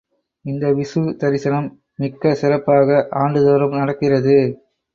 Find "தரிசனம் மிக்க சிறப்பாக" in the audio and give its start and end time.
1.15-3.07